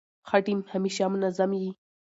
[0.27, 1.71] ښه ټیم همېشه منظم يي.